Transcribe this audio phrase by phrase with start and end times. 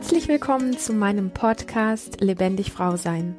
[0.00, 3.36] Herzlich willkommen zu meinem Podcast Lebendig Frau Sein.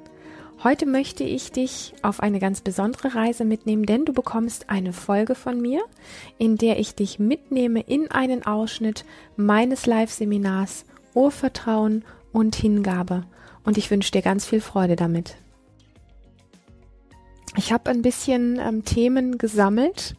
[0.64, 5.34] Heute möchte ich dich auf eine ganz besondere Reise mitnehmen, denn du bekommst eine Folge
[5.34, 5.82] von mir,
[6.38, 9.06] in der ich dich mitnehme in einen Ausschnitt
[9.36, 10.86] meines Live-Seminars
[11.16, 13.24] Urvertrauen und Hingabe.
[13.64, 15.38] Und ich wünsche dir ganz viel Freude damit.
[17.58, 20.16] Ich habe ein bisschen ähm, Themen gesammelt.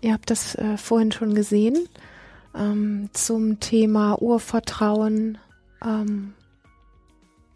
[0.00, 1.86] Ihr habt das äh, vorhin schon gesehen
[2.56, 5.36] ähm, zum Thema Urvertrauen,
[5.84, 6.34] ähm,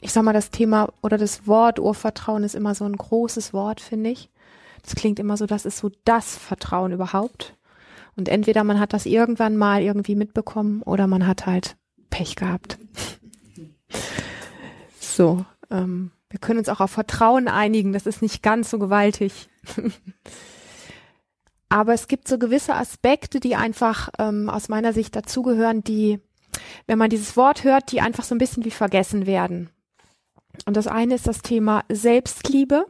[0.00, 3.80] ich sag mal, das Thema oder das Wort Urvertrauen ist immer so ein großes Wort,
[3.80, 4.30] finde ich.
[4.82, 7.56] Das klingt immer so, das ist so das Vertrauen überhaupt.
[8.16, 11.76] Und entweder man hat das irgendwann mal irgendwie mitbekommen oder man hat halt
[12.08, 12.78] Pech gehabt.
[15.00, 19.48] so, ähm, wir können uns auch auf Vertrauen einigen, das ist nicht ganz so gewaltig.
[21.68, 26.20] Aber es gibt so gewisse Aspekte, die einfach ähm, aus meiner Sicht dazugehören, die
[26.86, 29.70] wenn man dieses Wort hört, die einfach so ein bisschen wie vergessen werden.
[30.66, 32.86] Und das eine ist das Thema Selbstliebe,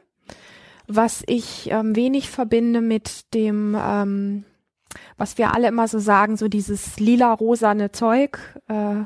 [0.86, 4.44] was ich ähm, wenig verbinde mit dem, ähm,
[5.16, 9.04] was wir alle immer so sagen, so dieses lila-rosane Zeug, äh,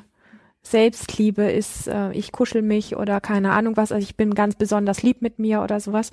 [0.66, 5.02] Selbstliebe ist, äh, ich kuschel mich oder keine Ahnung was, also ich bin ganz besonders
[5.02, 6.10] lieb mit mir oder sowas.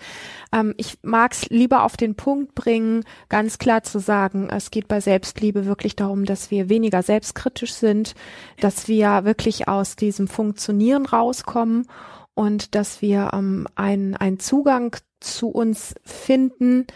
[0.53, 4.89] Ähm, ich mag es lieber auf den Punkt bringen, ganz klar zu sagen, es geht
[4.89, 8.13] bei Selbstliebe wirklich darum, dass wir weniger selbstkritisch sind,
[8.59, 11.87] dass wir wirklich aus diesem Funktionieren rauskommen
[12.33, 16.87] und dass wir ähm, einen, einen Zugang zu uns finden,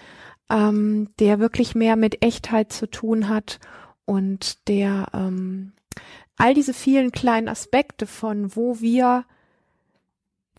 [0.49, 3.59] ähm, der wirklich mehr mit Echtheit zu tun hat
[4.05, 5.71] und der ähm,
[6.37, 9.25] all diese vielen kleinen Aspekte von, wo wir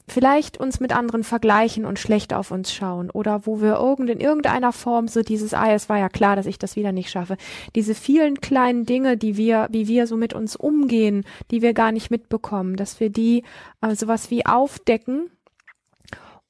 [0.08, 4.20] vielleicht uns mit anderen vergleichen und schlecht auf uns schauen oder wo wir irgend in
[4.20, 7.36] irgendeiner Form so dieses, ah, es war ja klar, dass ich das wieder nicht schaffe.
[7.74, 11.90] Diese vielen kleinen Dinge, die wir, wie wir so mit uns umgehen, die wir gar
[11.90, 13.42] nicht mitbekommen, dass wir die
[13.80, 15.30] äh, sowas wie aufdecken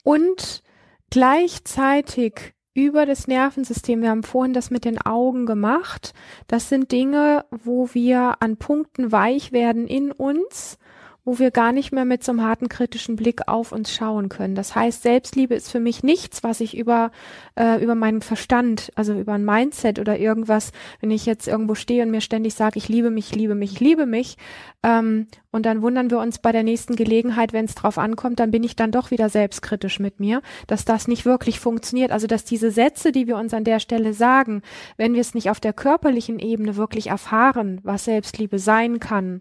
[0.04, 0.62] und
[1.10, 4.02] gleichzeitig über das Nervensystem.
[4.02, 6.12] Wir haben vorhin das mit den Augen gemacht.
[6.46, 10.78] Das sind Dinge, wo wir an Punkten weich werden in uns
[11.26, 14.54] wo wir gar nicht mehr mit so einem harten kritischen Blick auf uns schauen können.
[14.54, 17.10] Das heißt, Selbstliebe ist für mich nichts, was ich über
[17.56, 20.70] äh, über meinen Verstand, also über ein Mindset oder irgendwas,
[21.00, 23.72] wenn ich jetzt irgendwo stehe und mir ständig sage, ich liebe mich, ich liebe mich,
[23.72, 24.36] ich liebe mich,
[24.84, 25.26] ähm,
[25.56, 28.62] und dann wundern wir uns bei der nächsten Gelegenheit, wenn es drauf ankommt, dann bin
[28.62, 32.12] ich dann doch wieder selbstkritisch mit mir, dass das nicht wirklich funktioniert.
[32.12, 34.60] Also dass diese Sätze, die wir uns an der Stelle sagen,
[34.98, 39.40] wenn wir es nicht auf der körperlichen Ebene wirklich erfahren, was Selbstliebe sein kann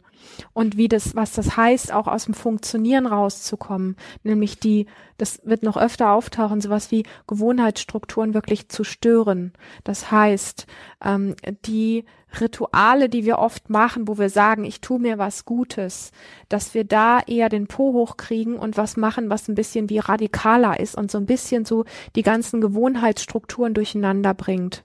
[0.54, 4.86] und wie das, was das heißt, auch aus dem Funktionieren rauszukommen, nämlich die,
[5.18, 9.52] das wird noch öfter auftauchen, sowas wie Gewohnheitsstrukturen wirklich zu stören.
[9.84, 10.66] Das heißt,
[11.04, 12.06] ähm, die
[12.42, 16.12] Rituale, die wir oft machen, wo wir sagen, ich tue mir was Gutes,
[16.50, 20.80] dass wir da eher den Po hochkriegen und was machen, was ein bisschen wie radikaler
[20.80, 21.86] ist und so ein bisschen so
[22.16, 24.84] die ganzen Gewohnheitsstrukturen durcheinander bringt.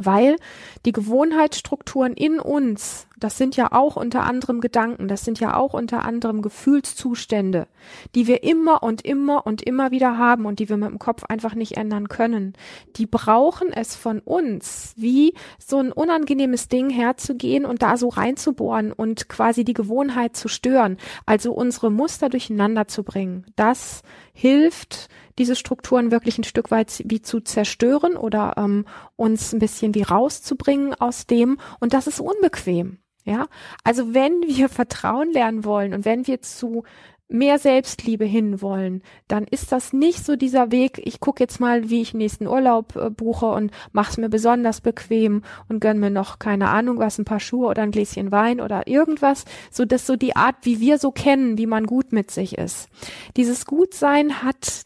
[0.00, 0.36] Weil
[0.84, 5.74] die Gewohnheitsstrukturen in uns, das sind ja auch unter anderem Gedanken, das sind ja auch
[5.74, 7.66] unter anderem Gefühlszustände,
[8.14, 11.24] die wir immer und immer und immer wieder haben und die wir mit dem Kopf
[11.24, 12.54] einfach nicht ändern können.
[12.96, 18.92] Die brauchen es von uns, wie so ein unangenehmes Ding herzugehen und da so reinzubohren
[18.92, 20.96] und quasi die Gewohnheit zu stören,
[21.26, 23.46] also unsere Muster durcheinander zu bringen.
[23.56, 24.02] Das
[24.32, 25.08] hilft,
[25.38, 28.84] diese Strukturen wirklich ein Stück weit wie zu zerstören oder ähm,
[29.16, 31.58] uns ein bisschen wie rauszubringen aus dem.
[31.80, 32.98] Und das ist unbequem.
[33.28, 33.46] Ja,
[33.84, 36.84] also wenn wir Vertrauen lernen wollen und wenn wir zu
[37.30, 42.00] mehr Selbstliebe hinwollen, dann ist das nicht so dieser Weg, ich gucke jetzt mal, wie
[42.00, 46.70] ich nächsten Urlaub äh, buche und mach's mir besonders bequem und gönn mir noch, keine
[46.70, 50.36] Ahnung was, ein paar Schuhe oder ein Gläschen Wein oder irgendwas, so dass so die
[50.36, 52.88] Art, wie wir so kennen, wie man gut mit sich ist.
[53.36, 54.84] Dieses Gutsein hat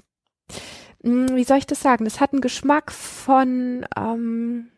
[1.04, 2.04] hm, wie soll ich das sagen?
[2.04, 4.68] Das hat einen Geschmack von, ähm, hm,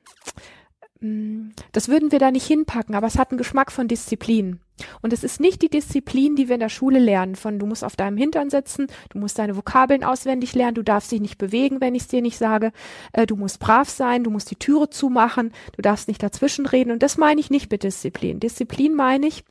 [1.73, 4.61] das würden wir da nicht hinpacken, aber es hat einen Geschmack von Disziplin.
[5.03, 7.85] Und es ist nicht die Disziplin, die wir in der Schule lernen, von du musst
[7.85, 11.81] auf deinem Hintern sitzen, du musst deine Vokabeln auswendig lernen, du darfst dich nicht bewegen,
[11.81, 12.73] wenn ich es dir nicht sage,
[13.13, 16.91] äh, du musst brav sein, du musst die Türe zumachen, du darfst nicht dazwischen reden.
[16.91, 18.41] Und das meine ich nicht mit Disziplin.
[18.41, 19.45] Disziplin meine ich,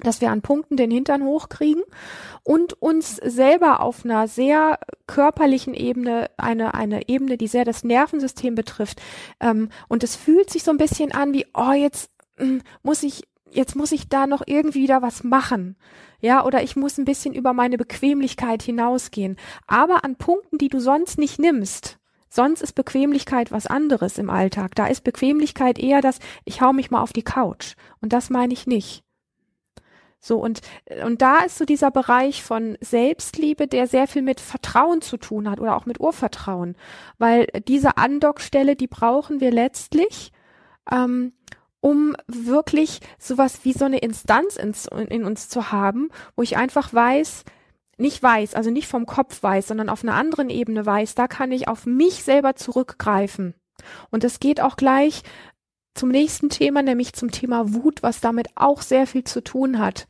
[0.00, 1.82] dass wir an Punkten den Hintern hochkriegen
[2.42, 8.54] und uns selber auf einer sehr körperlichen Ebene, eine, eine Ebene, die sehr das Nervensystem
[8.54, 9.00] betrifft.
[9.40, 13.22] Ähm, und es fühlt sich so ein bisschen an wie, oh, jetzt mm, muss ich,
[13.50, 15.76] jetzt muss ich da noch irgendwie wieder was machen.
[16.20, 19.36] Ja, oder ich muss ein bisschen über meine Bequemlichkeit hinausgehen.
[19.66, 21.98] Aber an Punkten, die du sonst nicht nimmst,
[22.34, 24.74] Sonst ist Bequemlichkeit was anderes im Alltag.
[24.74, 27.74] Da ist Bequemlichkeit eher das, ich hau mich mal auf die Couch.
[28.00, 29.04] Und das meine ich nicht
[30.24, 30.60] So, und,
[31.04, 35.50] und da ist so dieser Bereich von Selbstliebe, der sehr viel mit Vertrauen zu tun
[35.50, 36.76] hat oder auch mit Urvertrauen.
[37.18, 40.30] Weil diese Andockstelle, die brauchen wir letztlich,
[40.90, 41.32] ähm,
[41.80, 44.74] um wirklich sowas wie so eine Instanz in,
[45.08, 47.44] in uns zu haben, wo ich einfach weiß,
[47.98, 51.50] nicht weiß, also nicht vom Kopf weiß, sondern auf einer anderen Ebene weiß, da kann
[51.50, 53.54] ich auf mich selber zurückgreifen.
[54.10, 55.22] Und es geht auch gleich
[55.94, 60.06] zum nächsten Thema, nämlich zum Thema Wut, was damit auch sehr viel zu tun hat.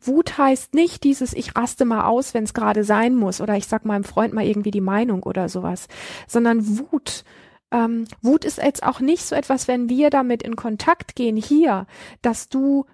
[0.00, 3.66] Wut heißt nicht dieses, ich raste mal aus, wenn es gerade sein muss, oder ich
[3.66, 5.88] sag meinem Freund mal irgendwie die Meinung oder sowas,
[6.26, 7.24] sondern Wut.
[7.70, 11.86] Ähm, Wut ist jetzt auch nicht so etwas, wenn wir damit in Kontakt gehen hier,
[12.22, 12.86] dass du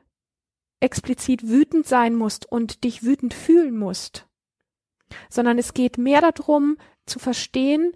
[0.81, 4.27] explizit wütend sein musst und dich wütend fühlen musst,
[5.31, 7.93] sondern es geht mehr darum, zu verstehen,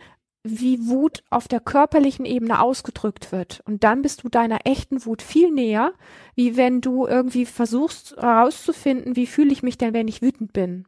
[0.48, 3.60] wie Wut auf der körperlichen Ebene ausgedrückt wird.
[3.64, 5.92] Und dann bist du deiner echten Wut viel näher,
[6.34, 10.86] wie wenn du irgendwie versuchst herauszufinden, wie fühle ich mich denn, wenn ich wütend bin.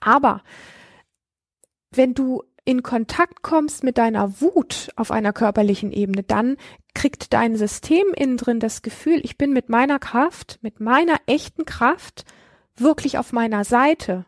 [0.00, 0.42] Aber
[1.90, 6.56] wenn du in Kontakt kommst mit deiner Wut auf einer körperlichen Ebene, dann
[6.94, 11.64] kriegt dein System innen drin das Gefühl, ich bin mit meiner Kraft, mit meiner echten
[11.64, 12.24] Kraft
[12.76, 14.26] wirklich auf meiner Seite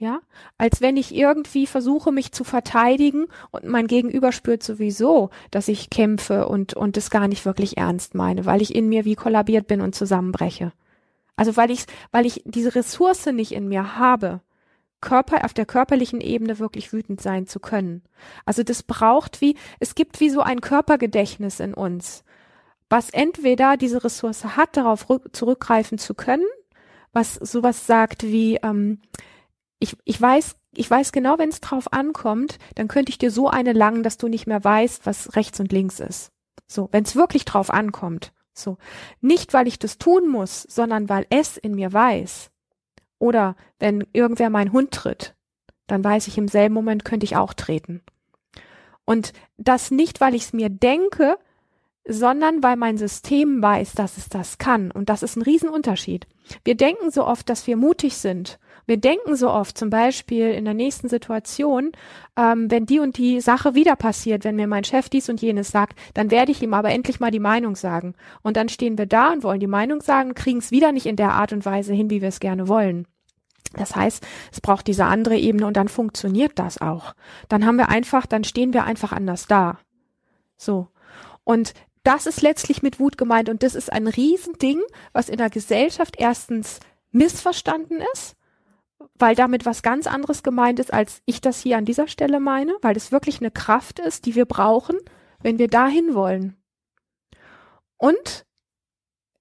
[0.00, 0.20] ja,
[0.56, 5.90] als wenn ich irgendwie versuche, mich zu verteidigen und mein Gegenüber spürt sowieso, dass ich
[5.90, 9.66] kämpfe und, und es gar nicht wirklich ernst meine, weil ich in mir wie kollabiert
[9.66, 10.72] bin und zusammenbreche.
[11.36, 14.40] Also weil ich, weil ich diese Ressource nicht in mir habe,
[15.02, 18.00] Körper, auf der körperlichen Ebene wirklich wütend sein zu können.
[18.46, 22.24] Also das braucht wie, es gibt wie so ein Körpergedächtnis in uns,
[22.88, 26.46] was entweder diese Ressource hat, darauf zurückgreifen zu können,
[27.12, 29.00] was sowas sagt wie, ähm,
[29.80, 33.48] ich, ich weiß, ich weiß genau, wenn es drauf ankommt, dann könnte ich dir so
[33.48, 36.30] eine langen, dass du nicht mehr weißt, was rechts und links ist.
[36.68, 38.32] So, wenn es wirklich drauf ankommt.
[38.52, 38.76] So.
[39.20, 42.50] Nicht, weil ich das tun muss, sondern weil es in mir weiß.
[43.18, 45.34] Oder wenn irgendwer meinen Hund tritt,
[45.86, 48.02] dann weiß ich im selben Moment könnte ich auch treten.
[49.04, 51.36] Und das nicht, weil ich es mir denke,
[52.06, 54.90] sondern weil mein System weiß, dass es das kann.
[54.90, 56.26] Und das ist ein Riesenunterschied.
[56.64, 58.58] Wir denken so oft, dass wir mutig sind
[58.90, 61.92] wir denken so oft, zum Beispiel in der nächsten Situation,
[62.36, 65.70] ähm, wenn die und die Sache wieder passiert, wenn mir mein Chef dies und jenes
[65.70, 68.16] sagt, dann werde ich ihm aber endlich mal die Meinung sagen.
[68.42, 71.14] Und dann stehen wir da und wollen die Meinung sagen, kriegen es wieder nicht in
[71.14, 73.06] der Art und Weise hin, wie wir es gerne wollen.
[73.74, 77.14] Das heißt, es braucht diese andere Ebene und dann funktioniert das auch.
[77.48, 79.78] Dann haben wir einfach, dann stehen wir einfach anders da.
[80.56, 80.88] So.
[81.44, 84.80] Und das ist letztlich mit Wut gemeint und das ist ein Riesending,
[85.12, 86.80] was in der Gesellschaft erstens
[87.12, 88.34] missverstanden ist
[89.20, 92.72] weil damit was ganz anderes gemeint ist, als ich das hier an dieser Stelle meine,
[92.82, 94.96] weil es wirklich eine Kraft ist, die wir brauchen,
[95.42, 96.56] wenn wir dahin wollen.
[97.96, 98.46] Und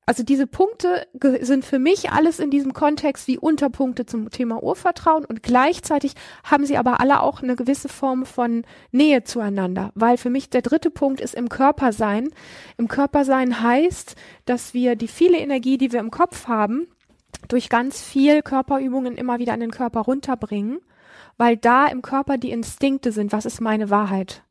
[0.09, 1.05] also diese Punkte
[1.41, 6.65] sind für mich alles in diesem Kontext wie Unterpunkte zum Thema Urvertrauen und gleichzeitig haben
[6.65, 10.89] sie aber alle auch eine gewisse Form von Nähe zueinander, weil für mich der dritte
[10.89, 12.29] Punkt ist im Körpersein.
[12.77, 14.15] Im Körpersein heißt,
[14.45, 16.87] dass wir die viele Energie, die wir im Kopf haben,
[17.47, 20.79] durch ganz viel Körperübungen immer wieder an den Körper runterbringen,
[21.37, 24.43] weil da im Körper die Instinkte sind, was ist meine Wahrheit.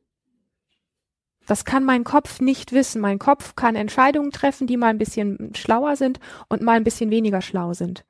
[1.47, 3.01] Das kann mein Kopf nicht wissen.
[3.01, 7.11] Mein Kopf kann Entscheidungen treffen, die mal ein bisschen schlauer sind und mal ein bisschen
[7.11, 8.05] weniger schlau sind.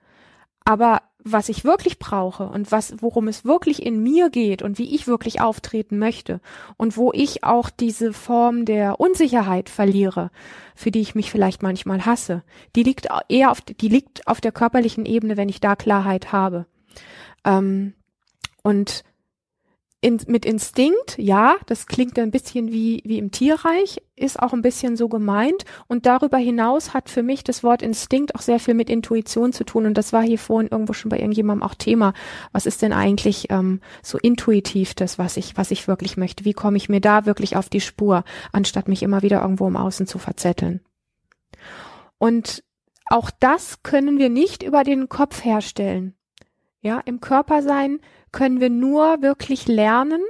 [0.65, 4.95] Aber was ich wirklich brauche und was, worum es wirklich in mir geht und wie
[4.95, 6.41] ich wirklich auftreten möchte
[6.77, 10.31] und wo ich auch diese Form der Unsicherheit verliere,
[10.75, 12.43] für die ich mich vielleicht manchmal hasse,
[12.77, 16.67] die liegt eher auf, die liegt auf der körperlichen Ebene, wenn ich da Klarheit habe.
[17.45, 17.95] Ähm,
[18.63, 19.05] und
[20.01, 24.63] in, mit Instinkt, ja, das klingt ein bisschen wie, wie im Tierreich, ist auch ein
[24.63, 25.65] bisschen so gemeint.
[25.89, 29.65] Und darüber hinaus hat für mich das Wort Instinkt auch sehr viel mit Intuition zu
[29.65, 29.87] tun.
[29.87, 32.13] Und das war hier vorhin irgendwo schon bei irgendjemandem auch Thema.
[32.53, 36.45] Was ist denn eigentlich ähm, so intuitiv das, was ich, was ich wirklich möchte?
[36.45, 39.77] Wie komme ich mir da wirklich auf die Spur, anstatt mich immer wieder irgendwo im
[39.77, 40.81] Außen zu verzetteln?
[42.19, 42.63] Und
[43.07, 46.15] auch das können wir nicht über den Kopf herstellen.
[46.81, 47.99] Ja, im Körper sein
[48.33, 50.23] können wir nur wirklich lernen,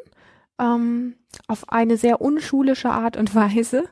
[0.59, 1.15] ähm,
[1.47, 3.85] auf eine sehr unschulische Art und Weise,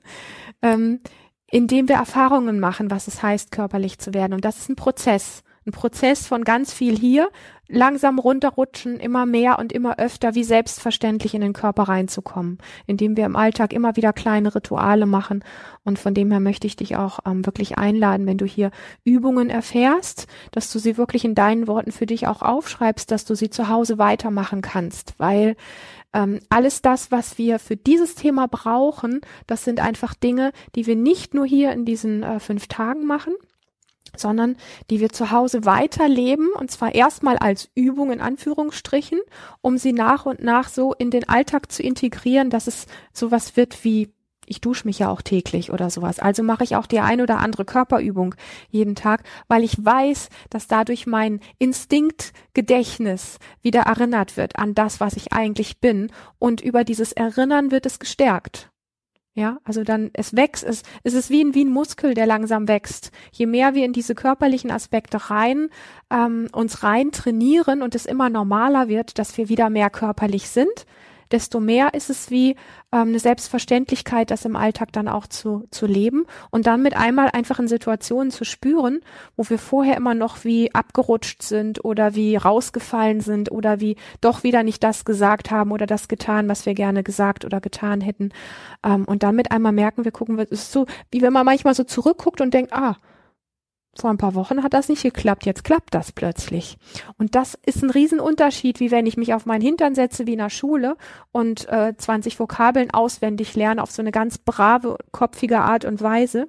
[0.63, 1.01] ähm,
[1.49, 4.33] indem wir Erfahrungen machen, was es heißt, körperlich zu werden.
[4.33, 5.43] Und das ist ein Prozess.
[5.67, 7.29] Ein Prozess von ganz viel hier,
[7.67, 13.27] langsam runterrutschen, immer mehr und immer öfter wie selbstverständlich in den Körper reinzukommen, indem wir
[13.27, 15.43] im Alltag immer wieder kleine Rituale machen.
[15.83, 18.71] Und von dem her möchte ich dich auch ähm, wirklich einladen, wenn du hier
[19.03, 23.35] Übungen erfährst, dass du sie wirklich in deinen Worten für dich auch aufschreibst, dass du
[23.35, 25.57] sie zu Hause weitermachen kannst, weil
[26.13, 30.95] ähm, alles das, was wir für dieses Thema brauchen, das sind einfach Dinge, die wir
[30.95, 33.35] nicht nur hier in diesen äh, fünf Tagen machen,
[34.19, 34.57] sondern
[34.91, 39.21] die wir zu Hause weiterleben und zwar erstmal als Übung in Anführungsstrichen,
[39.61, 43.85] um sie nach und nach so in den Alltag zu integrieren, dass es sowas wird
[43.85, 44.11] wie
[44.47, 46.21] ich dusche mich ja auch täglich oder sowas.
[46.21, 48.35] Also mache ich auch die ein oder andere Körperübung
[48.71, 55.15] jeden Tag, weil ich weiß, dass dadurch mein Instinktgedächtnis wieder erinnert wird an das, was
[55.15, 56.11] ich eigentlich bin.
[56.39, 58.71] Und über dieses Erinnern wird es gestärkt.
[59.37, 62.69] Ja, also dann, es wächst, es, es ist wie ein, wie ein Muskel, der langsam
[62.69, 63.11] wächst.
[63.33, 65.69] Je mehr wir in diese körperlichen Aspekte rein,
[66.11, 70.87] ähm, uns rein trainieren und es immer normaler wird, dass wir wieder mehr körperlich sind,
[71.31, 72.57] desto mehr ist es wie
[72.93, 77.31] ähm, eine Selbstverständlichkeit, das im Alltag dann auch zu, zu leben und dann mit einmal
[77.31, 79.01] einfach in Situationen zu spüren,
[79.37, 84.43] wo wir vorher immer noch wie abgerutscht sind oder wie rausgefallen sind oder wie doch
[84.43, 88.31] wieder nicht das gesagt haben oder das getan, was wir gerne gesagt oder getan hätten.
[88.85, 91.75] Ähm, und dann mit einmal merken wir, gucken es ist so, wie wenn man manchmal
[91.75, 92.97] so zurückguckt und denkt, ah,
[94.01, 96.77] vor ein paar Wochen hat das nicht geklappt, jetzt klappt das plötzlich.
[97.19, 100.39] Und das ist ein Riesenunterschied, wie wenn ich mich auf meinen Hintern setze wie in
[100.39, 100.97] der Schule
[101.33, 106.49] und äh, 20 Vokabeln auswendig lerne auf so eine ganz brave, kopfige Art und Weise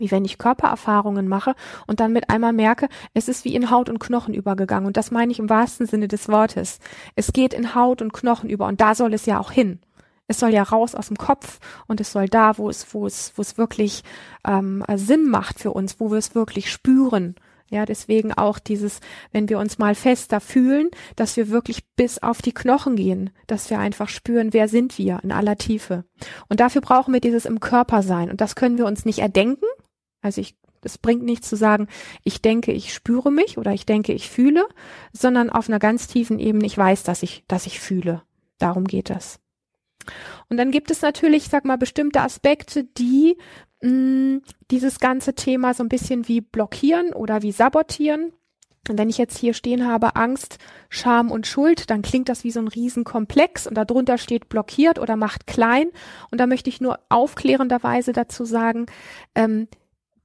[0.00, 1.54] wie wenn ich Körpererfahrungen mache
[1.86, 4.86] und dann mit einmal merke, es ist wie in Haut und Knochen übergegangen.
[4.86, 6.78] Und das meine ich im wahrsten Sinne des Wortes.
[7.14, 9.80] Es geht in Haut und Knochen über und da soll es ja auch hin
[10.30, 11.58] es soll ja raus aus dem Kopf
[11.88, 14.04] und es soll da, wo es, wo es, wo es wirklich
[14.46, 17.34] ähm, Sinn macht für uns, wo wir es wirklich spüren.
[17.68, 19.00] Ja, deswegen auch dieses,
[19.32, 23.70] wenn wir uns mal fester fühlen, dass wir wirklich bis auf die Knochen gehen, dass
[23.70, 26.04] wir einfach spüren, wer sind wir in aller Tiefe.
[26.48, 28.30] Und dafür brauchen wir dieses im Körper sein.
[28.30, 29.66] Und das können wir uns nicht erdenken.
[30.22, 31.88] Also ich, es bringt nichts zu sagen,
[32.22, 34.64] ich denke, ich spüre mich oder ich denke, ich fühle,
[35.12, 38.22] sondern auf einer ganz tiefen Ebene, ich weiß, dass ich, dass ich fühle.
[38.58, 39.40] Darum geht es.
[40.48, 43.36] Und dann gibt es natürlich, sag mal, bestimmte Aspekte, die
[43.82, 44.38] mm,
[44.70, 48.32] dieses ganze Thema so ein bisschen wie blockieren oder wie sabotieren.
[48.88, 52.50] Und wenn ich jetzt hier stehen habe, Angst, Scham und Schuld, dann klingt das wie
[52.50, 55.90] so ein Riesenkomplex und darunter steht blockiert oder macht klein.
[56.30, 58.86] Und da möchte ich nur aufklärenderweise dazu sagen,
[59.34, 59.68] ähm,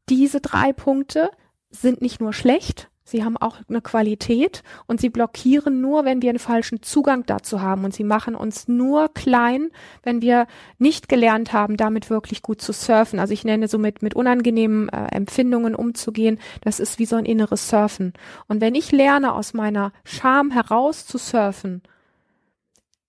[0.07, 1.31] diese drei Punkte
[1.69, 6.29] sind nicht nur schlecht, Sie haben auch eine Qualität und sie blockieren nur, wenn wir
[6.29, 9.69] einen falschen Zugang dazu haben und sie machen uns nur klein,
[10.01, 10.47] wenn wir
[10.79, 13.19] nicht gelernt haben, damit wirklich gut zu surfen.
[13.19, 16.39] Also ich nenne so mit, mit unangenehmen äh, Empfindungen umzugehen.
[16.61, 18.13] Das ist wie so ein inneres Surfen.
[18.47, 21.83] Und wenn ich lerne, aus meiner Scham heraus zu surfen,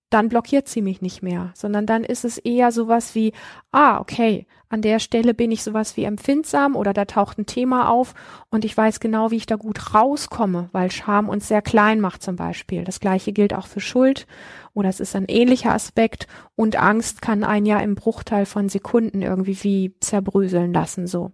[0.09, 3.33] dann blockiert sie mich nicht mehr, sondern dann ist es eher sowas wie,
[3.71, 7.89] ah, okay, an der Stelle bin ich sowas wie empfindsam oder da taucht ein Thema
[7.89, 8.13] auf
[8.49, 12.23] und ich weiß genau, wie ich da gut rauskomme, weil Scham uns sehr klein macht
[12.23, 12.83] zum Beispiel.
[12.83, 14.27] Das gleiche gilt auch für Schuld
[14.73, 19.21] oder es ist ein ähnlicher Aspekt und Angst kann einen ja im Bruchteil von Sekunden
[19.21, 21.31] irgendwie wie zerbröseln lassen, so.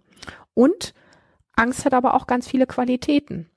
[0.54, 0.94] Und
[1.56, 3.50] Angst hat aber auch ganz viele Qualitäten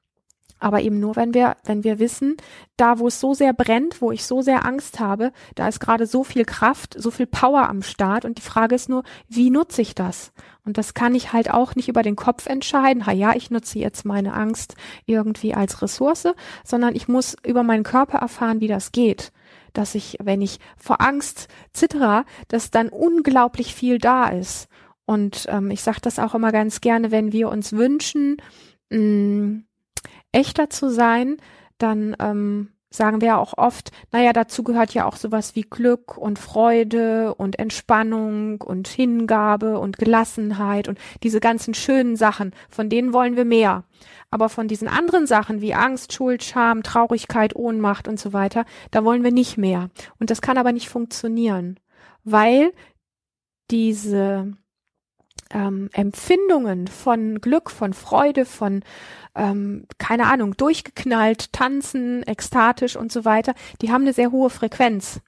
[0.60, 2.38] aber eben nur, wenn wir, wenn wir wissen,
[2.78, 6.06] da wo es so sehr brennt, wo ich so sehr Angst habe, da ist gerade
[6.06, 9.82] so viel Kraft, so viel Power am Start und die Frage ist nur, wie nutze
[9.82, 10.32] ich das?
[10.68, 13.80] Und das kann ich halt auch nicht über den Kopf entscheiden, ha ja, ich nutze
[13.80, 16.28] jetzt meine Angst irgendwie als Ressource,
[16.66, 19.32] sondern ich muss über meinen Körper erfahren, wie das geht.
[19.72, 24.68] Dass ich, wenn ich vor Angst zittere, dass dann unglaublich viel da ist.
[25.06, 28.38] Und ähm, ich sage das auch immer ganz gerne, wenn wir uns wünschen,
[28.90, 29.67] mh, mm,
[30.32, 31.38] echter zu sein,
[31.78, 36.40] dann ähm, sagen wir auch oft, naja, dazu gehört ja auch sowas wie Glück und
[36.40, 43.36] Freude und Entspannung und Hingabe und Gelassenheit und diese ganzen schönen Sachen, von denen wollen
[43.36, 43.84] wir mehr.
[44.32, 49.04] Aber von diesen anderen Sachen wie Angst, Schuld, Scham, Traurigkeit, Ohnmacht und so weiter, da
[49.04, 49.90] wollen wir nicht mehr.
[50.20, 51.80] Und das kann aber nicht funktionieren,
[52.24, 52.72] weil
[53.70, 54.54] diese
[55.52, 58.84] ähm, Empfindungen von Glück, von Freude, von
[59.36, 65.22] ähm, keine Ahnung, durchgeknallt, tanzen, ekstatisch und so weiter, die haben eine sehr hohe Frequenz.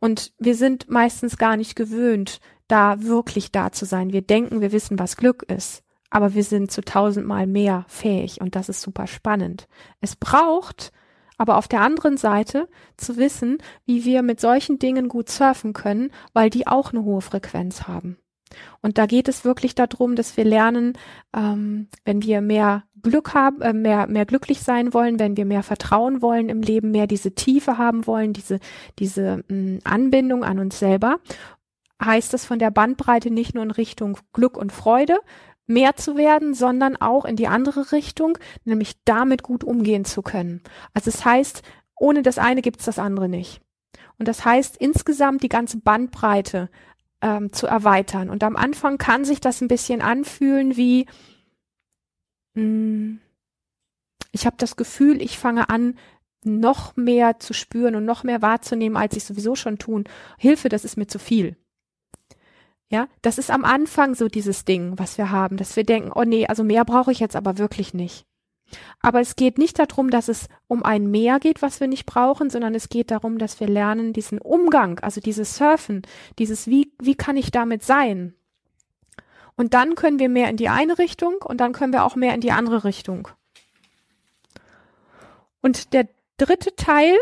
[0.00, 4.12] Und wir sind meistens gar nicht gewöhnt, da wirklich da zu sein.
[4.12, 5.82] Wir denken, wir wissen, was Glück ist.
[6.10, 9.68] Aber wir sind zu tausendmal mehr fähig und das ist super spannend.
[10.00, 10.92] Es braucht
[11.38, 16.10] aber auf der anderen Seite zu wissen, wie wir mit solchen Dingen gut surfen können,
[16.32, 18.18] weil die auch eine hohe Frequenz haben.
[18.80, 20.94] Und da geht es wirklich darum, dass wir lernen,
[21.34, 25.62] ähm, wenn wir mehr Glück haben, äh, mehr, mehr glücklich sein wollen, wenn wir mehr
[25.62, 28.60] Vertrauen wollen im Leben, mehr diese Tiefe haben wollen, diese,
[28.98, 31.20] diese mh, mm, Anbindung an uns selber,
[32.02, 35.18] heißt das von der Bandbreite nicht nur in Richtung Glück und Freude,
[35.66, 40.62] mehr zu werden, sondern auch in die andere Richtung, nämlich damit gut umgehen zu können.
[40.94, 41.62] Also es das heißt,
[41.96, 43.60] ohne das eine gibt's das andere nicht.
[44.18, 46.68] Und das heißt insgesamt die ganze Bandbreite
[47.22, 48.30] ähm, zu erweitern.
[48.30, 51.06] Und am Anfang kann sich das ein bisschen anfühlen wie,
[52.54, 53.18] Mm.
[54.32, 55.98] Ich habe das Gefühl, ich fange an,
[56.44, 60.04] noch mehr zu spüren und noch mehr wahrzunehmen, als ich sowieso schon tun.
[60.38, 61.56] Hilfe, das ist mir zu viel.
[62.88, 66.24] Ja, das ist am Anfang so dieses Ding, was wir haben, dass wir denken, oh
[66.24, 68.26] nee, also mehr brauche ich jetzt aber wirklich nicht.
[69.00, 72.50] Aber es geht nicht darum, dass es um ein Mehr geht, was wir nicht brauchen,
[72.50, 76.02] sondern es geht darum, dass wir lernen, diesen Umgang, also dieses Surfen,
[76.38, 78.34] dieses wie, wie kann ich damit sein?
[79.56, 82.34] Und dann können wir mehr in die eine Richtung und dann können wir auch mehr
[82.34, 83.28] in die andere Richtung.
[85.60, 86.08] Und der
[86.38, 87.16] dritte Teil,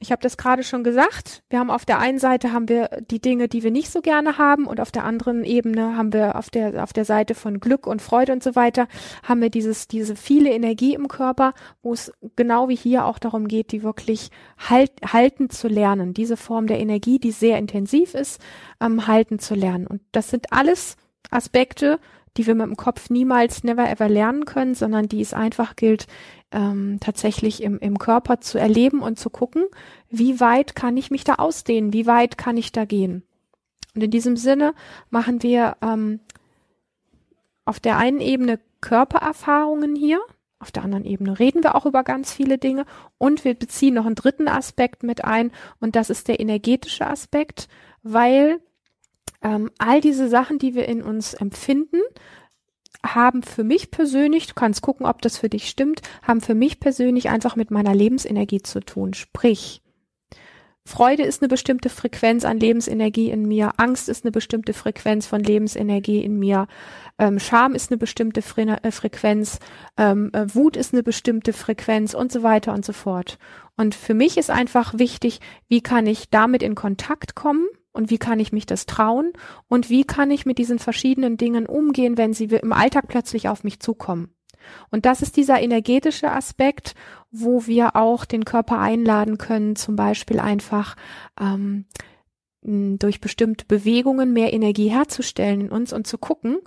[0.00, 3.20] ich habe das gerade schon gesagt, wir haben auf der einen Seite haben wir die
[3.20, 6.50] Dinge, die wir nicht so gerne haben und auf der anderen Ebene haben wir auf
[6.50, 8.86] der auf der Seite von Glück und Freude und so weiter
[9.24, 11.52] haben wir dieses diese viele Energie im Körper,
[11.82, 16.36] wo es genau wie hier auch darum geht, die wirklich halt, halten zu lernen, diese
[16.36, 18.40] Form der Energie, die sehr intensiv ist,
[18.80, 19.86] ähm, halten zu lernen.
[19.86, 20.96] Und das sind alles
[21.30, 21.98] Aspekte,
[22.36, 26.06] die wir mit dem Kopf niemals, never ever lernen können, sondern die es einfach gilt,
[26.52, 29.64] ähm, tatsächlich im, im Körper zu erleben und zu gucken,
[30.08, 33.22] wie weit kann ich mich da ausdehnen, wie weit kann ich da gehen.
[33.94, 34.74] Und in diesem Sinne
[35.10, 36.20] machen wir ähm,
[37.64, 40.20] auf der einen Ebene Körpererfahrungen hier,
[40.60, 42.84] auf der anderen Ebene reden wir auch über ganz viele Dinge
[43.16, 47.68] und wir beziehen noch einen dritten Aspekt mit ein und das ist der energetische Aspekt,
[48.02, 48.60] weil
[49.42, 52.00] ähm, all diese Sachen, die wir in uns empfinden,
[53.14, 56.80] haben für mich persönlich, du kannst gucken, ob das für dich stimmt, haben für mich
[56.80, 59.14] persönlich einfach mit meiner Lebensenergie zu tun.
[59.14, 59.82] Sprich,
[60.88, 65.42] Freude ist eine bestimmte Frequenz an Lebensenergie in mir, Angst ist eine bestimmte Frequenz von
[65.42, 66.66] Lebensenergie in mir,
[67.18, 69.58] ähm, Scham ist eine bestimmte Fre äh, Frequenz,
[69.98, 73.38] ähm, äh, Wut ist eine bestimmte Frequenz und so weiter und so fort.
[73.76, 78.18] Und für mich ist einfach wichtig, wie kann ich damit in Kontakt kommen und wie
[78.18, 79.32] kann ich mich das trauen
[79.68, 83.64] und wie kann ich mit diesen verschiedenen Dingen umgehen, wenn sie im Alltag plötzlich auf
[83.64, 84.34] mich zukommen.
[84.90, 86.94] Und das ist dieser energetische Aspekt,
[87.30, 90.96] wo wir auch den Körper einladen können, zum Beispiel einfach
[91.40, 91.86] ähm,
[92.62, 96.58] durch bestimmte Bewegungen mehr Energie herzustellen in uns und zu gucken,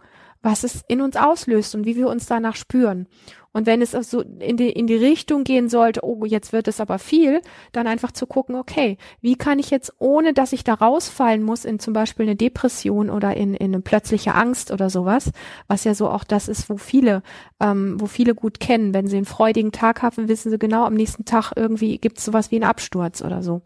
[0.41, 3.07] was es in uns auslöst und wie wir uns danach spüren.
[3.53, 6.79] Und wenn es so in die, in die Richtung gehen sollte, oh, jetzt wird es
[6.79, 7.41] aber viel,
[7.73, 11.65] dann einfach zu gucken, okay, wie kann ich jetzt, ohne dass ich da rausfallen muss
[11.65, 15.31] in zum Beispiel eine Depression oder in, in eine plötzliche Angst oder sowas,
[15.67, 17.23] was ja so auch das ist, wo viele,
[17.59, 18.93] ähm, wo viele gut kennen.
[18.93, 22.25] Wenn sie einen freudigen Tag haben, wissen sie genau, am nächsten Tag irgendwie gibt es
[22.25, 23.61] sowas wie einen Absturz oder so.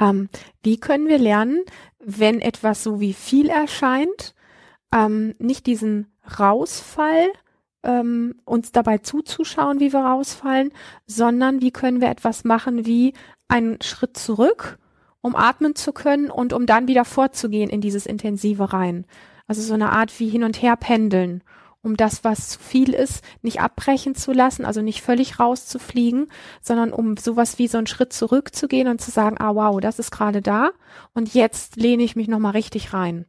[0.00, 0.28] Ähm,
[0.62, 1.62] wie können wir lernen,
[2.00, 4.34] wenn etwas so wie viel erscheint,
[4.92, 7.28] ähm, nicht diesen Rausfall
[7.86, 10.72] ähm, uns dabei zuzuschauen, wie wir rausfallen,
[11.06, 13.14] sondern wie können wir etwas machen wie
[13.48, 14.78] einen Schritt zurück,
[15.20, 19.06] um atmen zu können und um dann wieder vorzugehen in dieses Intensive rein.
[19.46, 21.42] Also so eine Art wie hin und her pendeln,
[21.82, 26.26] um das, was zu viel ist, nicht abbrechen zu lassen, also nicht völlig rauszufliegen,
[26.60, 30.10] sondern um sowas wie so einen Schritt zurückzugehen und zu sagen, ah wow, das ist
[30.10, 30.72] gerade da
[31.14, 33.26] und jetzt lehne ich mich nochmal richtig rein.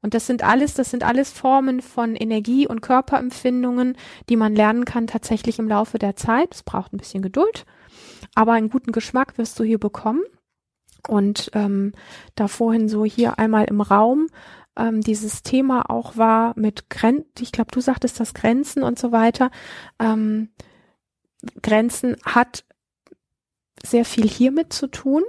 [0.00, 3.96] Und das sind alles, das sind alles Formen von Energie- und Körperempfindungen,
[4.28, 6.54] die man lernen kann tatsächlich im Laufe der Zeit.
[6.54, 7.64] Es braucht ein bisschen Geduld,
[8.34, 10.22] aber einen guten Geschmack wirst du hier bekommen.
[11.06, 11.92] Und ähm,
[12.34, 14.26] da vorhin so hier einmal im Raum
[14.76, 19.12] ähm, dieses Thema auch war mit Grenzen, ich glaube, du sagtest das Grenzen und so
[19.12, 19.50] weiter.
[19.98, 20.50] Ähm,
[21.62, 22.64] Grenzen hat
[23.82, 25.22] sehr viel hiermit zu tun.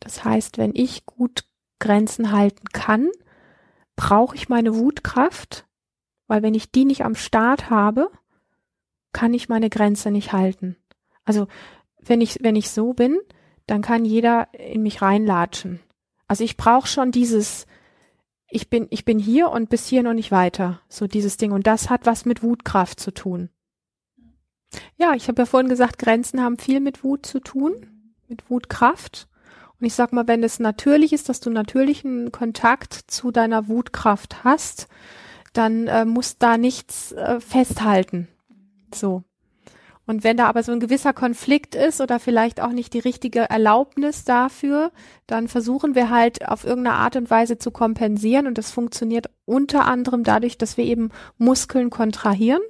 [0.00, 1.44] Das heißt, wenn ich gut
[1.78, 3.08] Grenzen halten kann,
[4.00, 5.66] brauche ich meine Wutkraft,
[6.26, 8.10] weil wenn ich die nicht am Start habe,
[9.12, 10.76] kann ich meine Grenze nicht halten.
[11.26, 11.48] Also
[12.00, 13.18] wenn ich, wenn ich so bin,
[13.66, 15.80] dann kann jeder in mich reinlatschen.
[16.26, 17.66] Also ich brauche schon dieses,
[18.48, 20.80] ich bin, ich bin hier und bis hier noch nicht weiter.
[20.88, 21.52] So dieses Ding.
[21.52, 23.50] Und das hat was mit Wutkraft zu tun.
[24.96, 29.28] Ja, ich habe ja vorhin gesagt, Grenzen haben viel mit Wut zu tun, mit Wutkraft.
[29.80, 34.44] Und ich sag mal, wenn es natürlich ist, dass du natürlichen Kontakt zu deiner Wutkraft
[34.44, 34.88] hast,
[35.52, 38.28] dann äh, muss da nichts äh, festhalten.
[38.94, 39.24] So.
[40.06, 43.48] Und wenn da aber so ein gewisser Konflikt ist oder vielleicht auch nicht die richtige
[43.48, 44.90] Erlaubnis dafür,
[45.28, 48.48] dann versuchen wir halt auf irgendeine Art und Weise zu kompensieren.
[48.48, 52.62] Und das funktioniert unter anderem dadurch, dass wir eben Muskeln kontrahieren.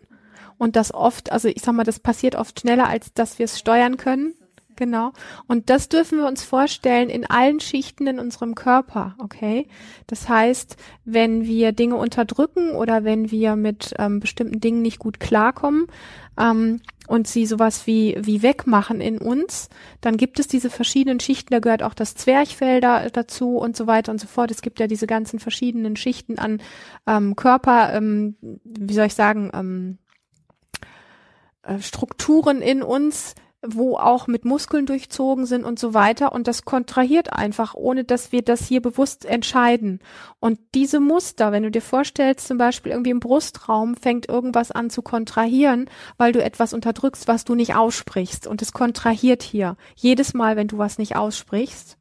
[0.58, 3.58] Und das oft, also ich sag mal, das passiert oft schneller, als dass wir es
[3.58, 4.34] steuern können.
[4.80, 5.12] Genau.
[5.46, 9.68] Und das dürfen wir uns vorstellen in allen Schichten in unserem Körper, okay?
[10.06, 15.20] Das heißt, wenn wir Dinge unterdrücken oder wenn wir mit ähm, bestimmten Dingen nicht gut
[15.20, 15.86] klarkommen
[16.38, 19.68] ähm, und sie sowas wie, wie wegmachen in uns,
[20.00, 23.86] dann gibt es diese verschiedenen Schichten, da gehört auch das Zwerchfell da, dazu und so
[23.86, 24.50] weiter und so fort.
[24.50, 26.62] Es gibt ja diese ganzen verschiedenen Schichten an
[27.06, 29.98] ähm, Körper, ähm, wie soll ich sagen, ähm,
[31.64, 36.32] äh, Strukturen in uns, wo auch mit Muskeln durchzogen sind und so weiter.
[36.32, 40.00] Und das kontrahiert einfach, ohne dass wir das hier bewusst entscheiden.
[40.38, 44.88] Und diese Muster, wenn du dir vorstellst, zum Beispiel irgendwie im Brustraum fängt irgendwas an
[44.88, 48.46] zu kontrahieren, weil du etwas unterdrückst, was du nicht aussprichst.
[48.46, 49.76] Und es kontrahiert hier.
[49.94, 51.98] Jedes Mal, wenn du was nicht aussprichst,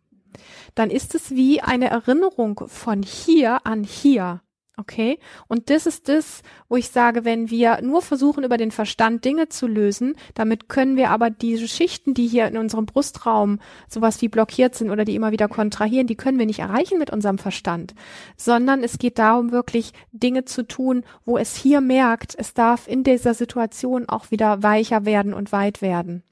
[0.75, 4.41] dann ist es wie eine Erinnerung von hier an hier.
[4.79, 5.19] Okay?
[5.49, 9.49] Und das ist das, wo ich sage, wenn wir nur versuchen, über den Verstand Dinge
[9.49, 14.29] zu lösen, damit können wir aber diese Schichten, die hier in unserem Brustraum sowas wie
[14.29, 17.93] blockiert sind oder die immer wieder kontrahieren, die können wir nicht erreichen mit unserem Verstand,
[18.37, 23.03] sondern es geht darum, wirklich Dinge zu tun, wo es hier merkt, es darf in
[23.03, 26.23] dieser Situation auch wieder weicher werden und weit werden.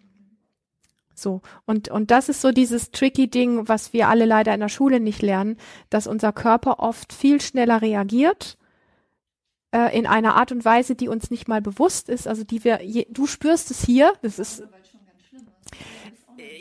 [1.17, 1.41] So.
[1.65, 4.99] Und, und das ist so dieses tricky Ding, was wir alle leider in der Schule
[4.99, 5.57] nicht lernen,
[5.89, 8.57] dass unser Körper oft viel schneller reagiert,
[9.71, 12.83] äh, in einer Art und Weise, die uns nicht mal bewusst ist, also die wir,
[12.83, 14.63] je, du spürst es hier, das ist,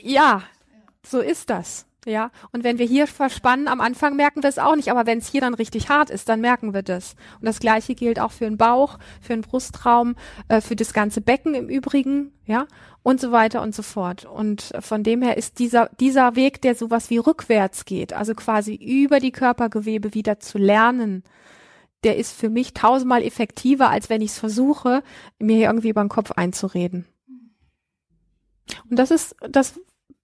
[0.02, 0.42] ja,
[1.04, 1.86] so ist das.
[2.06, 5.18] Ja, und wenn wir hier verspannen, am Anfang merken wir es auch nicht, aber wenn
[5.18, 7.16] es hier dann richtig hart ist, dann merken wir das.
[7.40, 10.14] Und das Gleiche gilt auch für den Bauch, für den Brustraum,
[10.46, 12.68] äh, für das ganze Becken im Übrigen, ja,
[13.02, 14.24] und so weiter und so fort.
[14.24, 18.76] Und von dem her ist dieser, dieser Weg, der sowas wie rückwärts geht, also quasi
[18.76, 21.24] über die Körpergewebe wieder zu lernen,
[22.04, 25.02] der ist für mich tausendmal effektiver, als wenn ich es versuche,
[25.40, 27.04] mir irgendwie über den Kopf einzureden.
[28.88, 29.80] Und das ist das,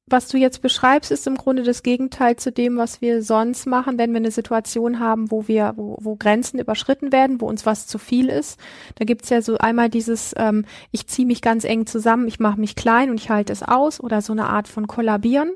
[0.07, 3.99] was du jetzt beschreibst, ist im Grunde das Gegenteil zu dem, was wir sonst machen,
[3.99, 7.87] wenn wir eine Situation haben, wo wir, wo, wo Grenzen überschritten werden, wo uns was
[7.87, 8.59] zu viel ist.
[8.97, 12.61] Da gibt's ja so einmal dieses, ähm, ich ziehe mich ganz eng zusammen, ich mache
[12.61, 15.53] mich klein und ich halte es aus oder so eine Art von Kollabieren.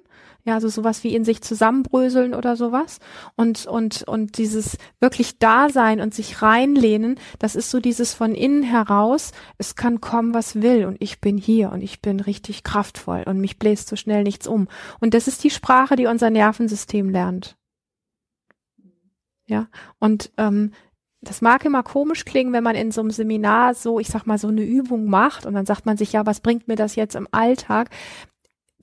[0.47, 3.01] Ja, also sowas wie in sich zusammenbröseln oder sowas.
[3.35, 8.63] Und, und, und dieses wirklich Dasein und sich reinlehnen, das ist so dieses von innen
[8.63, 13.25] heraus, es kann kommen, was will und ich bin hier und ich bin richtig kraftvoll
[13.27, 14.69] und mich bläst so schnell nichts um.
[15.01, 17.57] Und das ist die Sprache, die unser Nervensystem lernt.
[19.49, 19.67] Ja,
[19.99, 20.71] und ähm,
[21.23, 24.39] das mag immer komisch klingen, wenn man in so einem Seminar so, ich sag mal,
[24.39, 27.17] so eine Übung macht und dann sagt man sich, ja, was bringt mir das jetzt
[27.17, 27.91] im Alltag?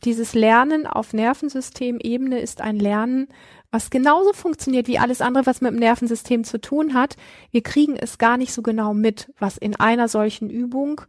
[0.05, 3.27] Dieses Lernen auf Nervensystemebene ist ein Lernen,
[3.71, 7.15] was genauso funktioniert wie alles andere, was mit dem Nervensystem zu tun hat.
[7.51, 11.01] Wir kriegen es gar nicht so genau mit, was in einer solchen Übung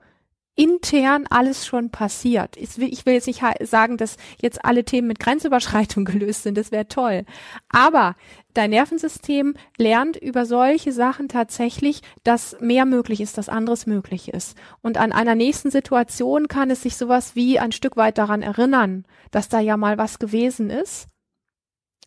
[0.57, 2.57] intern alles schon passiert.
[2.57, 6.57] Ich will, ich will jetzt nicht sagen, dass jetzt alle Themen mit Grenzüberschreitung gelöst sind,
[6.57, 7.25] das wäre toll.
[7.69, 8.17] Aber
[8.55, 14.57] dein Nervensystem lernt über solche Sachen tatsächlich, dass mehr möglich ist, dass anderes möglich ist.
[14.81, 19.05] Und an einer nächsten Situation kann es sich sowas wie ein Stück weit daran erinnern,
[19.31, 21.09] dass da ja mal was gewesen ist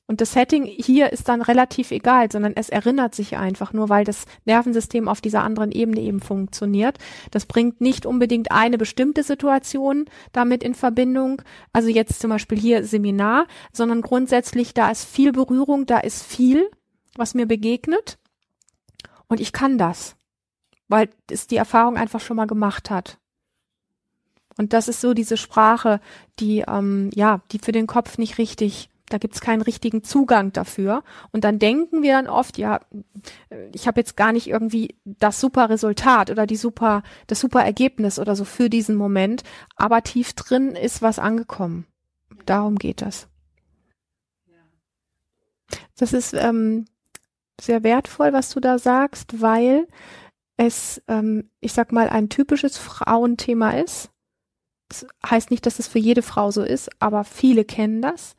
[0.08, 4.06] und das Setting hier ist dann relativ egal, sondern es erinnert sich einfach nur, weil
[4.06, 6.98] das Nervensystem auf dieser anderen Ebene eben funktioniert.
[7.32, 11.41] Das bringt nicht unbedingt eine bestimmte Situation damit in Verbindung.
[11.74, 16.70] Also jetzt zum Beispiel hier Seminar, sondern grundsätzlich da ist viel Berührung, da ist viel,
[17.17, 18.17] was mir begegnet.
[19.28, 20.15] Und ich kann das,
[20.88, 23.17] weil es die Erfahrung einfach schon mal gemacht hat.
[24.58, 26.00] Und das ist so diese Sprache,
[26.39, 31.04] die ähm, ja, die für den Kopf nicht richtig da gibt's keinen richtigen Zugang dafür.
[31.32, 32.82] Und dann denken wir dann oft, ja,
[33.74, 38.20] ich habe jetzt gar nicht irgendwie das super Resultat oder die super, das super Ergebnis
[38.20, 39.43] oder so für diesen Moment,
[39.76, 41.86] aber tief drin ist was angekommen.
[42.46, 43.28] Darum geht das.
[45.98, 46.86] Das ist ähm,
[47.60, 49.88] sehr wertvoll, was du da sagst, weil
[50.58, 54.10] es, ähm, ich sag mal, ein typisches Frauenthema ist.
[54.89, 58.36] Das heißt nicht, dass es für jede Frau so ist, aber viele kennen das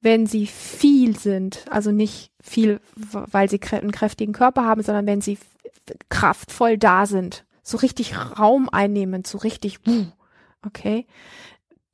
[0.00, 5.20] wenn sie viel sind, also nicht viel, weil sie einen kräftigen Körper haben, sondern wenn
[5.20, 5.38] sie
[6.08, 9.80] kraftvoll da sind, so richtig Raum einnehmen, so richtig,
[10.64, 11.06] okay,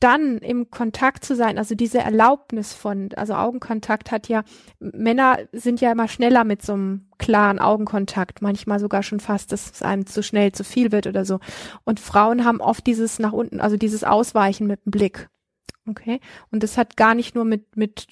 [0.04, 4.42] dann im Kontakt zu sein, also diese Erlaubnis von, also Augenkontakt hat ja,
[4.78, 9.70] Männer sind ja immer schneller mit so einem klaren Augenkontakt, manchmal sogar schon fast, dass
[9.70, 11.40] es einem zu schnell zu viel wird oder so.
[11.84, 15.30] Und Frauen haben oft dieses nach unten, also dieses Ausweichen mit dem Blick.
[15.86, 16.20] Okay.
[16.50, 18.08] Und das hat gar nicht nur mit, mit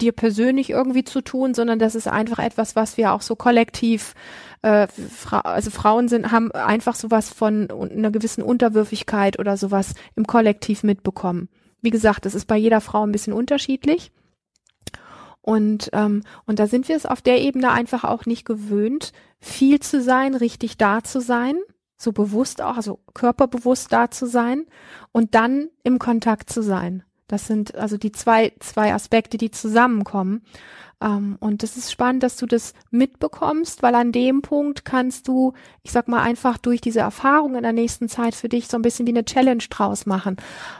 [0.00, 4.14] dir persönlich irgendwie zu tun, sondern das ist einfach etwas, was wir auch so kollektiv,
[4.62, 10.26] äh, Fra also Frauen sind, haben einfach sowas von einer gewissen Unterwürfigkeit oder sowas im
[10.26, 11.48] Kollektiv mitbekommen.
[11.82, 14.12] Wie gesagt, das ist bei jeder Frau ein bisschen unterschiedlich.
[15.40, 19.80] Und, ähm, und da sind wir es auf der Ebene einfach auch nicht gewöhnt, viel
[19.80, 21.56] zu sein, richtig da zu sein
[21.96, 24.66] so bewusst auch, also körperbewusst da zu sein
[25.12, 27.02] und dann im Kontakt zu sein.
[27.28, 30.42] Das sind also die zwei, zwei Aspekte, die zusammenkommen.
[31.00, 35.52] Ähm, und das ist spannend, dass du das mitbekommst, weil an dem Punkt kannst du,
[35.82, 38.82] ich sag mal, einfach durch diese Erfahrung in der nächsten Zeit für dich so ein
[38.82, 40.36] bisschen wie eine Challenge draus machen.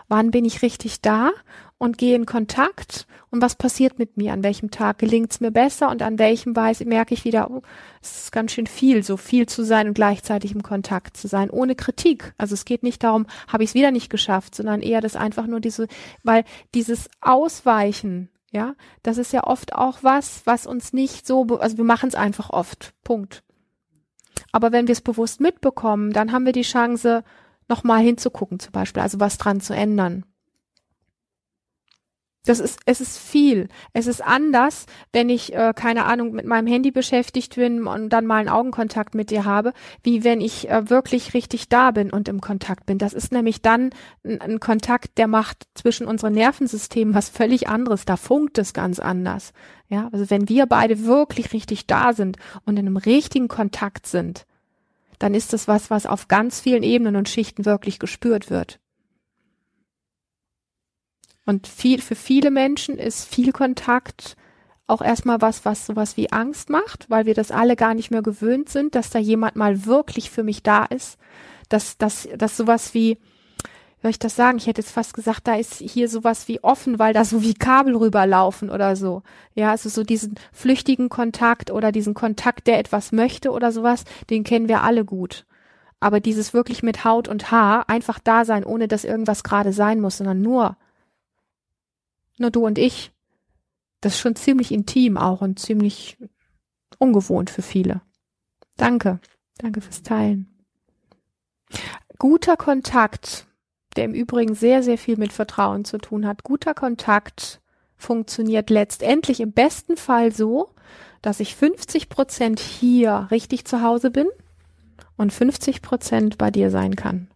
[0.08, 1.32] Wann bin ich richtig da?
[1.78, 4.32] Und gehe in Kontakt und was passiert mit mir?
[4.32, 7.62] An welchem Tag gelingt es mir besser und an welchem Weise merke ich wieder, oh,
[8.00, 11.50] es ist ganz schön viel, so viel zu sein und gleichzeitig im Kontakt zu sein,
[11.50, 12.34] ohne Kritik.
[12.38, 15.46] Also es geht nicht darum, habe ich es wieder nicht geschafft, sondern eher das einfach
[15.46, 15.86] nur diese,
[16.22, 21.76] weil dieses Ausweichen ja, das ist ja oft auch was, was uns nicht so, also
[21.76, 22.94] wir machen es einfach oft.
[23.04, 23.42] Punkt.
[24.50, 27.22] Aber wenn wir es bewusst mitbekommen, dann haben wir die Chance,
[27.68, 30.24] nochmal hinzugucken, zum Beispiel, also was dran zu ändern.
[32.46, 33.68] Das ist, es ist viel.
[33.92, 38.24] Es ist anders, wenn ich, äh, keine Ahnung, mit meinem Handy beschäftigt bin und dann
[38.24, 42.28] mal einen Augenkontakt mit dir habe, wie wenn ich äh, wirklich richtig da bin und
[42.28, 42.98] im Kontakt bin.
[42.98, 43.90] Das ist nämlich dann
[44.24, 48.04] ein, ein Kontakt, der macht zwischen unseren Nervensystemen was völlig anderes.
[48.04, 49.52] Da funkt es ganz anders.
[49.88, 54.46] Ja, also wenn wir beide wirklich richtig da sind und in einem richtigen Kontakt sind,
[55.18, 58.78] dann ist das was, was auf ganz vielen Ebenen und Schichten wirklich gespürt wird.
[61.46, 64.36] Und viel, für viele Menschen ist viel Kontakt
[64.88, 68.22] auch erstmal was, was sowas wie Angst macht, weil wir das alle gar nicht mehr
[68.22, 71.18] gewöhnt sind, dass da jemand mal wirklich für mich da ist,
[71.68, 74.58] dass, dass, dass sowas wie, wie soll ich das sagen?
[74.58, 77.54] Ich hätte jetzt fast gesagt, da ist hier sowas wie offen, weil da so wie
[77.54, 79.22] Kabel rüberlaufen oder so.
[79.54, 84.44] Ja, also so diesen flüchtigen Kontakt oder diesen Kontakt, der etwas möchte oder sowas, den
[84.44, 85.46] kennen wir alle gut.
[85.98, 90.00] Aber dieses wirklich mit Haut und Haar einfach da sein, ohne dass irgendwas gerade sein
[90.00, 90.76] muss, sondern nur
[92.38, 93.12] nur du und ich.
[94.00, 96.18] Das ist schon ziemlich intim auch und ziemlich
[96.98, 98.02] ungewohnt für viele.
[98.76, 99.20] Danke.
[99.58, 100.64] Danke fürs Teilen.
[102.18, 103.46] Guter Kontakt,
[103.96, 106.44] der im Übrigen sehr, sehr viel mit Vertrauen zu tun hat.
[106.44, 107.60] Guter Kontakt
[107.96, 110.74] funktioniert letztendlich im besten Fall so,
[111.22, 114.26] dass ich 50 Prozent hier richtig zu Hause bin
[115.16, 117.28] und 50 Prozent bei dir sein kann.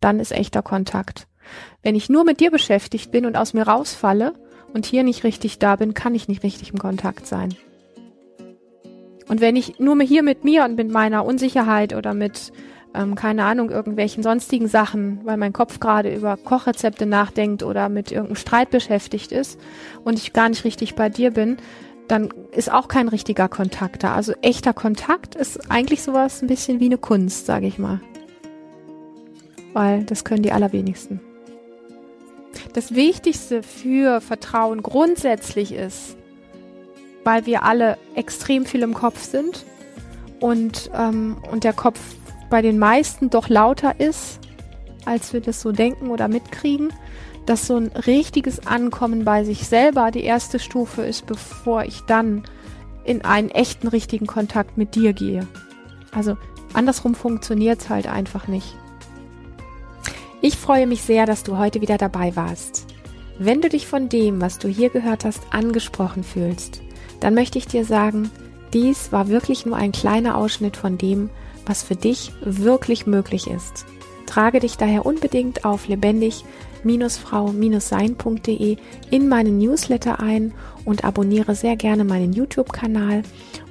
[0.00, 1.28] Dann ist echter Kontakt.
[1.82, 4.34] Wenn ich nur mit dir beschäftigt bin und aus mir rausfalle,
[4.72, 7.54] und hier nicht richtig da bin, kann ich nicht richtig im Kontakt sein.
[9.28, 12.52] Und wenn ich nur hier mit mir und mit meiner Unsicherheit oder mit,
[12.94, 18.10] ähm, keine Ahnung, irgendwelchen sonstigen Sachen, weil mein Kopf gerade über Kochrezepte nachdenkt oder mit
[18.10, 19.60] irgendeinem Streit beschäftigt ist
[20.04, 21.58] und ich gar nicht richtig bei dir bin,
[22.08, 24.14] dann ist auch kein richtiger Kontakt da.
[24.14, 28.00] Also echter Kontakt ist eigentlich sowas ein bisschen wie eine Kunst, sage ich mal.
[29.74, 31.20] Weil das können die allerwenigsten.
[32.72, 36.16] Das Wichtigste für Vertrauen grundsätzlich ist,
[37.24, 39.64] weil wir alle extrem viel im Kopf sind
[40.40, 42.00] und, ähm, und der Kopf
[42.50, 44.40] bei den meisten doch lauter ist,
[45.04, 46.92] als wir das so denken oder mitkriegen,
[47.46, 52.44] dass so ein richtiges Ankommen bei sich selber die erste Stufe ist, bevor ich dann
[53.04, 55.46] in einen echten richtigen Kontakt mit dir gehe.
[56.12, 56.36] Also
[56.74, 58.76] andersrum funktioniert es halt einfach nicht.
[60.40, 62.86] Ich freue mich sehr, dass du heute wieder dabei warst.
[63.40, 66.80] Wenn du dich von dem, was du hier gehört hast, angesprochen fühlst,
[67.18, 68.30] dann möchte ich dir sagen,
[68.72, 71.28] dies war wirklich nur ein kleiner Ausschnitt von dem,
[71.66, 73.84] was für dich wirklich möglich ist.
[74.26, 78.76] Trage dich daher unbedingt auf lebendig-frau-sein.de
[79.10, 83.24] in meinen Newsletter ein und abonniere sehr gerne meinen YouTube-Kanal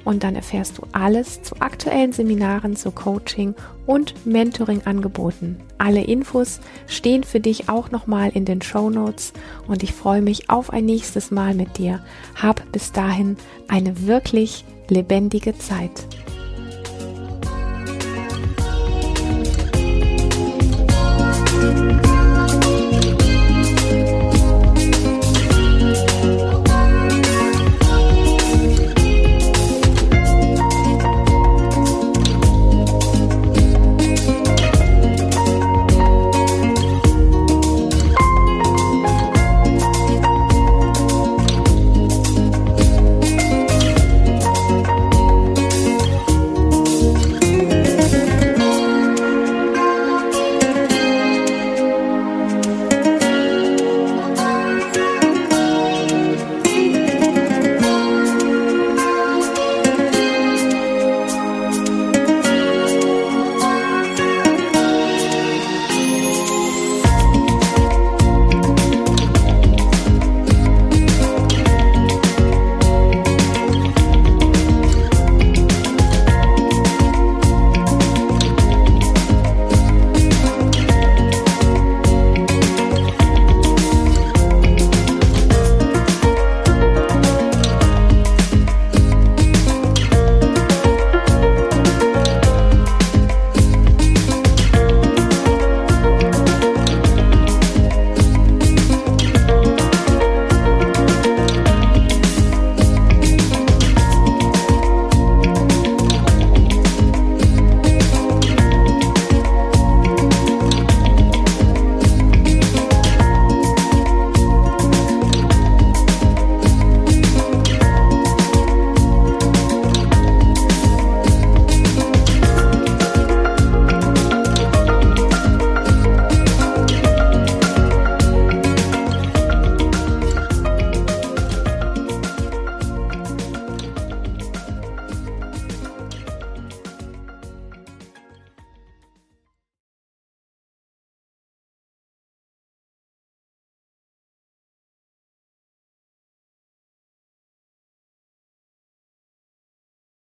[0.08, 5.60] und dann erfährst du alles zu aktuellen Seminaren, zu Coaching und Mentoring-Angeboten.
[5.76, 9.34] Alle Infos stehen für dich auch nochmal in den Show Notes
[9.66, 12.02] und ich freue mich auf ein nächstes Mal mit dir.
[12.34, 13.36] Hab bis dahin
[13.68, 16.06] eine wirklich lebendige Zeit.